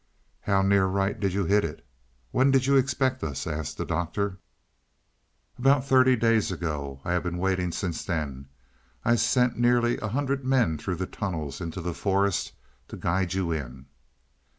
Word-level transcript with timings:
"How 0.39 0.63
near 0.63 0.87
right 0.87 1.19
did 1.19 1.31
you 1.33 1.45
hit 1.45 1.63
it? 1.63 1.85
When 2.31 2.49
did 2.49 2.65
you 2.65 2.75
expect 2.75 3.23
us?" 3.23 3.45
asked 3.45 3.77
the 3.77 3.85
Doctor. 3.85 4.39
"About 5.59 5.85
thirty 5.85 6.15
days 6.15 6.51
ago; 6.51 6.99
I 7.05 7.11
have 7.11 7.21
been 7.21 7.37
waiting 7.37 7.71
since 7.71 8.03
then. 8.03 8.47
I 9.05 9.13
sent 9.13 9.59
nearly 9.59 9.99
a 9.99 10.07
hundred 10.07 10.43
men 10.43 10.79
through 10.79 10.95
the 10.95 11.05
tunnels 11.05 11.61
into 11.61 11.81
the 11.81 11.93
forest 11.93 12.53
to 12.87 12.97
guide 12.97 13.35
you 13.35 13.51
in." 13.51 13.85